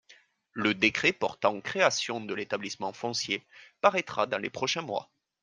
Le 0.53 0.73
décret 0.73 1.13
portant 1.13 1.61
création 1.61 2.21
de 2.21 2.33
l’établissement 2.33 2.91
foncier 2.91 3.45
paraîtra 3.81 4.25
dans 4.25 4.39
les 4.39 4.49
prochains 4.49 4.81
mois. 4.81 5.11